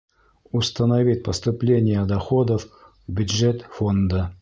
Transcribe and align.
Установить 0.51 1.21
поступления 1.23 2.03
доходов 2.05 2.67
в 3.07 3.11
бюджет 3.13 3.61
Фонда: 3.69 4.33